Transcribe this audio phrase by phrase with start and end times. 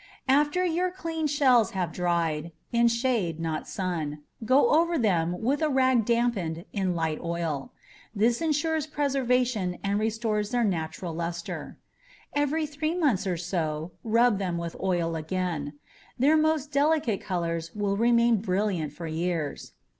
[0.27, 5.69] After your clean shells have dried (in shade, not sun), go over them with a
[5.69, 7.71] rag dampened in light oil.
[8.15, 11.77] This insures preservation and restores their natural luster.
[12.33, 15.73] Every three months or so, rub them with oil again
[16.17, 19.73] their most delicate colors will remain brilliant for years.